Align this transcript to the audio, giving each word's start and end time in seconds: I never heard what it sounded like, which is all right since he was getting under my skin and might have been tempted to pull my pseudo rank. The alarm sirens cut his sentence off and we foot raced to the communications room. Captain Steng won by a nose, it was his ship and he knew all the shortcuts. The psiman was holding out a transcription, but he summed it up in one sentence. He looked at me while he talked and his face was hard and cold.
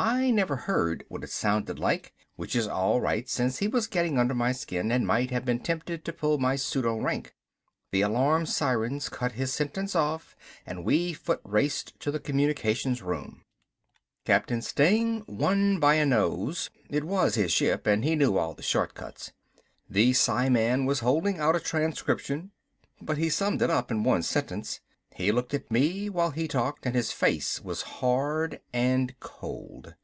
I 0.00 0.30
never 0.30 0.54
heard 0.54 1.02
what 1.08 1.24
it 1.24 1.30
sounded 1.30 1.80
like, 1.80 2.14
which 2.36 2.54
is 2.54 2.68
all 2.68 3.00
right 3.00 3.28
since 3.28 3.58
he 3.58 3.66
was 3.66 3.88
getting 3.88 4.16
under 4.16 4.32
my 4.32 4.52
skin 4.52 4.92
and 4.92 5.04
might 5.04 5.32
have 5.32 5.44
been 5.44 5.58
tempted 5.58 6.04
to 6.04 6.12
pull 6.12 6.38
my 6.38 6.54
pseudo 6.54 6.94
rank. 7.00 7.34
The 7.90 8.02
alarm 8.02 8.46
sirens 8.46 9.08
cut 9.08 9.32
his 9.32 9.52
sentence 9.52 9.96
off 9.96 10.36
and 10.64 10.84
we 10.84 11.14
foot 11.14 11.40
raced 11.42 11.98
to 11.98 12.12
the 12.12 12.20
communications 12.20 13.02
room. 13.02 13.42
Captain 14.24 14.60
Steng 14.60 15.28
won 15.28 15.80
by 15.80 15.96
a 15.96 16.06
nose, 16.06 16.70
it 16.88 17.02
was 17.02 17.34
his 17.34 17.50
ship 17.50 17.84
and 17.88 18.04
he 18.04 18.14
knew 18.14 18.38
all 18.38 18.54
the 18.54 18.62
shortcuts. 18.62 19.32
The 19.90 20.12
psiman 20.12 20.86
was 20.86 21.00
holding 21.00 21.40
out 21.40 21.56
a 21.56 21.58
transcription, 21.60 22.52
but 23.00 23.18
he 23.18 23.28
summed 23.28 23.62
it 23.62 23.68
up 23.70 23.90
in 23.90 24.04
one 24.04 24.22
sentence. 24.22 24.80
He 25.16 25.32
looked 25.32 25.52
at 25.52 25.68
me 25.68 26.08
while 26.08 26.30
he 26.30 26.46
talked 26.46 26.86
and 26.86 26.94
his 26.94 27.10
face 27.10 27.60
was 27.60 27.82
hard 27.82 28.60
and 28.72 29.18
cold. 29.18 29.96